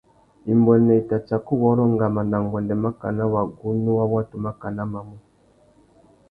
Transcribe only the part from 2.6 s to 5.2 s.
makana wagunú wa watu makana mamú.